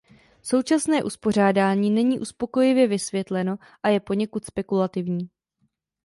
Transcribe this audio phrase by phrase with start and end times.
[0.41, 5.29] Současné uspořádání není uspokojivě vysvětleno a je poněkud spekulativní.